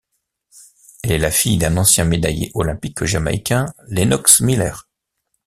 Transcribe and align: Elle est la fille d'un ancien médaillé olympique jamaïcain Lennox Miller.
Elle 1.03 1.11
est 1.11 1.17
la 1.19 1.29
fille 1.29 1.59
d'un 1.59 1.77
ancien 1.77 2.05
médaillé 2.05 2.49
olympique 2.55 3.03
jamaïcain 3.03 3.67
Lennox 3.87 4.39
Miller. 4.41 4.89